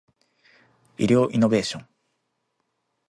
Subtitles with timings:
[0.97, 1.87] 医療イノベーション